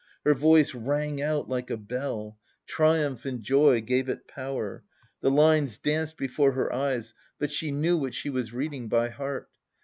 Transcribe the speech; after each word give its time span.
Her 0.25 0.33
voice 0.33 0.73
rang 0.73 1.21
out 1.21 1.47
like 1.47 1.69
a 1.69 1.77
bell; 1.77 2.39
triumph 2.65 3.23
and 3.23 3.43
joy 3.43 3.81
gave 3.81 4.09
it 4.09 4.27
power. 4.27 4.83
The 5.19 5.29
lines 5.29 5.77
danced 5.77 6.17
before 6.17 6.53
her 6.53 6.73
eyes, 6.73 7.13
but 7.37 7.51
she 7.51 7.69
knew 7.69 7.97
what 7.99 8.15
she 8.15 8.31
was 8.31 8.51
reading 8.51 8.87
by 8.87 9.09
heart. 9.09 9.47